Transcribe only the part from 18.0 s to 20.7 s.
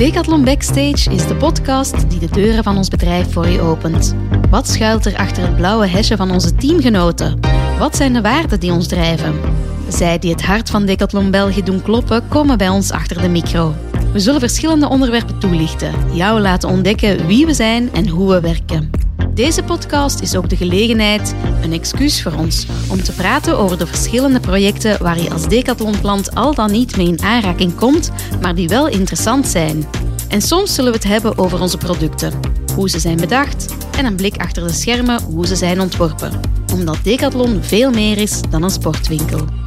hoe we werken. Deze podcast is ook de